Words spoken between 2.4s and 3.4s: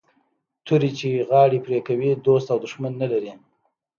او دښمن نه لري